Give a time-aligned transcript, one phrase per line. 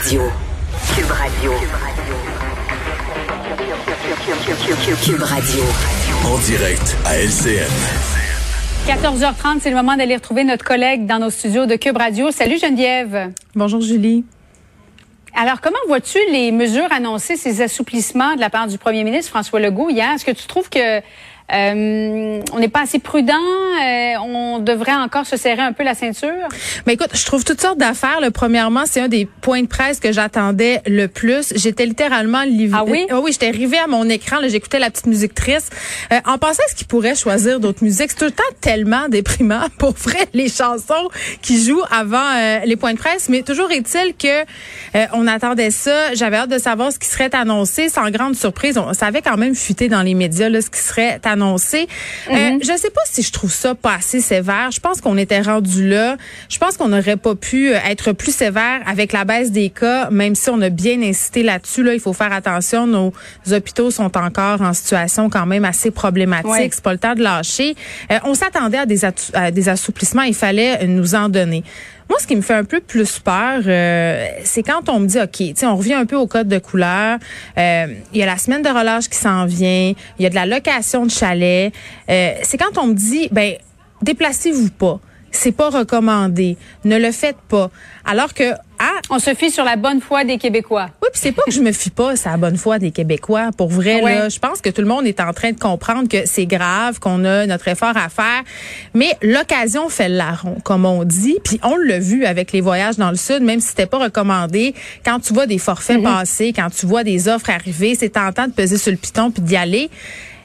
[0.00, 0.22] Radio.
[0.94, 1.52] Cube Radio.
[5.04, 5.64] Cube Radio.
[6.24, 7.66] En direct à LCN.
[8.86, 12.30] 14h30, c'est le moment d'aller retrouver notre collègue dans nos studios de Cube Radio.
[12.30, 13.32] Salut Geneviève.
[13.56, 14.24] Bonjour Julie.
[15.34, 19.58] Alors, comment vois-tu les mesures annoncées, ces assouplissements de la part du premier ministre François
[19.58, 20.12] Legault hier?
[20.12, 21.00] Est-ce que tu trouves que
[21.52, 23.32] euh, on n'est pas assez prudent.
[23.32, 26.48] Euh, on devrait encore se serrer un peu la ceinture.
[26.86, 28.20] Mais écoute, je trouve toutes sortes d'affaires.
[28.20, 31.52] Le premièrement, c'est un des points de presse que j'attendais le plus.
[31.56, 32.78] J'étais littéralement livrée.
[32.80, 33.06] Ah oui?
[33.12, 34.36] Oh oui, j'étais arrivée à mon écran.
[34.46, 35.74] J'écoutais la petite musique triste.
[36.12, 38.88] Euh, en pensant à ce qu'il pourrait choisir d'autres musiques, c'est tout le temps tellement
[39.08, 41.08] déprimant pour vrai les chansons
[41.40, 42.18] qui jouent avant
[42.64, 43.28] les points de presse.
[43.28, 44.44] Mais toujours est-il que
[45.14, 46.14] on attendait ça.
[46.14, 47.88] J'avais hâte de savoir ce qui serait annoncé.
[47.88, 51.20] Sans grande surprise, on savait quand même fuiter dans les médias là, ce qui serait
[51.24, 51.86] annoncé annoncé.
[52.30, 52.60] Euh, mhm.
[52.62, 54.70] je sais pas si je trouve ça pas assez sévère.
[54.70, 56.16] Je pense qu'on était rendu là.
[56.48, 60.10] Je pense qu'on n'aurait pas pu euh, être plus sévère avec la baisse des cas,
[60.10, 61.82] même si on a bien incité là-dessus.
[61.82, 62.86] Là, il faut faire attention.
[62.86, 63.12] Nos
[63.50, 66.74] hôpitaux sont encore en situation quand même assez problématique.
[66.74, 67.74] C'est pas le temps de lâcher.
[68.10, 70.22] Euh, on s'attendait à des, à des assouplissements.
[70.22, 71.62] Il fallait nous en donner.
[72.08, 75.20] Moi, ce qui me fait un peu plus peur, euh, c'est quand on me dit,
[75.20, 77.18] OK, on revient un peu au code de couleur.
[77.58, 79.92] Euh, il y a la semaine de relâche qui s'en vient.
[80.18, 81.72] Il y a de la location de chalet.
[82.08, 83.54] Euh, c'est quand on me dit, ben,
[84.00, 85.00] déplacez-vous pas.
[85.30, 86.56] C'est pas recommandé.
[86.84, 87.70] Ne le faites pas.
[88.06, 88.54] Alors que
[89.10, 90.88] on se fie sur la bonne foi des Québécois.
[91.02, 93.50] Oui, puis c'est pas que je me fie pas sur la bonne foi des Québécois.
[93.56, 96.26] Pour vrai, là, je pense que tout le monde est en train de comprendre que
[96.26, 98.42] c'est grave, qu'on a notre effort à faire.
[98.94, 101.38] Mais l'occasion fait le larron, comme on dit.
[101.44, 104.74] Puis on l'a vu avec les voyages dans le Sud, même si c'était pas recommandé.
[105.04, 106.18] Quand tu vois des forfaits mm-hmm.
[106.18, 109.42] passer, quand tu vois des offres arriver, c'est tentant de peser sur le piton puis
[109.42, 109.90] d'y aller.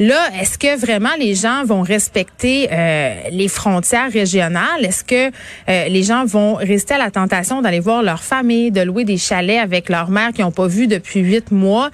[0.00, 4.84] Là, est-ce que vraiment les gens vont respecter euh, les frontières régionales?
[4.84, 5.28] Est-ce que
[5.68, 9.16] euh, les gens vont rester à la tentation d'aller voir leur famille, de louer des
[9.16, 11.90] chalets avec leur mère qui n'ont pas vu depuis huit mois?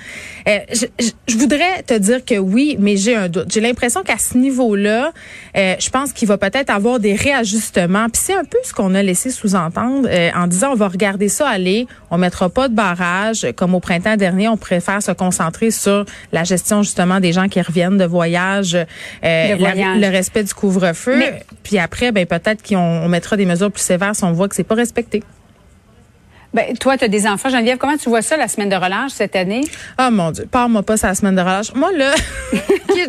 [0.46, 3.50] Euh, je, je, voudrais te dire que oui, mais j'ai un doute.
[3.50, 5.12] J'ai l'impression qu'à ce niveau-là,
[5.54, 8.08] je pense qu'il va peut-être avoir des réajustements.
[8.10, 11.48] Puis c'est un peu ce qu'on a laissé sous-entendre en disant on va regarder ça
[11.48, 14.48] aller, on mettra pas de barrage comme au printemps dernier.
[14.48, 18.86] On préfère se concentrer sur la gestion justement des gens qui reviennent de voyage, euh,
[19.22, 21.22] le respect du couvre-feu.
[21.62, 24.64] Puis après, ben peut-être qu'on mettra des mesures plus sévères si on voit que c'est
[24.64, 25.22] pas respecté.
[26.54, 27.78] Ben, toi, tu as des enfants, Geneviève.
[27.78, 29.62] Comment tu vois ça, la semaine de relâche cette année?
[29.98, 30.46] Ah, mon Dieu.
[30.48, 31.74] Parle-moi pas sur la semaine de relâche.
[31.74, 32.14] Moi, là,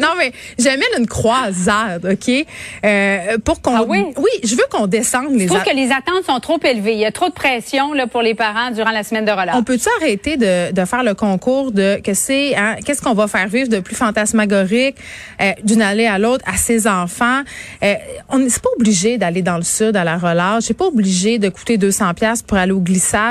[0.02, 2.46] non, mais j'amène une croisade, OK?
[2.84, 3.76] Euh, pour qu'on.
[3.76, 4.04] Ah oui?
[4.18, 6.94] Oui, je veux qu'on descende les Je trouve que les attentes sont trop élevées.
[6.94, 9.56] Il y a trop de pression, là, pour les parents durant la semaine de relâche.
[9.56, 13.28] On peut-tu arrêter de, de faire le concours de que c'est, hein, qu'est-ce qu'on va
[13.28, 14.96] faire vivre de plus fantasmagorique
[15.40, 17.42] euh, d'une allée à l'autre à ses enfants?
[17.84, 17.94] Euh,
[18.30, 20.64] on n'est pas obligé d'aller dans le sud à la relâche.
[20.64, 22.80] C'est pas obligé de coûter 200 pièces pour aller au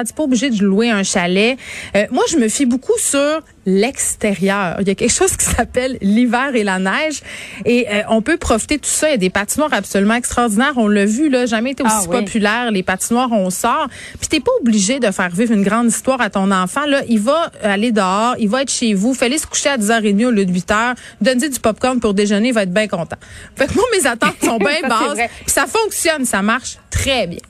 [0.04, 1.59] glissade c'est pas obligé de louer un chalet.
[1.97, 4.76] Euh, moi, je me fie beaucoup sur l'extérieur.
[4.81, 7.22] Il y a quelque chose qui s'appelle l'hiver et la neige
[7.65, 9.09] et euh, on peut profiter de tout ça.
[9.09, 10.75] Il y a des patinoires absolument extraordinaires.
[10.76, 12.70] On l'a vu là, jamais été aussi ah populaire.
[12.70, 13.88] Les patinoires, on sort.
[14.19, 16.84] Puis t'es pas obligé de faire vivre une grande histoire à ton enfant.
[16.86, 19.15] Là, il va aller dehors, il va être chez vous.
[19.15, 20.94] Fallait se coucher à 10h30 au lieu de 8h.
[21.21, 23.16] Donnez du popcorn pour déjeuner, il va être bien content.
[23.56, 25.19] Fait que moi, mes attentes sont bien basses.
[25.41, 27.41] Puis ça fonctionne, ça marche très bien.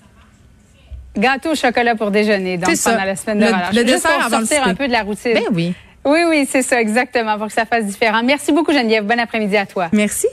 [1.17, 3.75] Gâteau au chocolat pour déjeuner, donc pendant la semaine de relâche.
[3.75, 5.35] Le dessert pour sortir un peu de la routine.
[5.35, 5.75] Ben oui.
[6.05, 8.23] Oui, oui, c'est ça, exactement, pour que ça fasse différent.
[8.23, 9.05] Merci beaucoup, Geneviève.
[9.05, 9.89] Bon après-midi à toi.
[9.93, 10.27] Merci.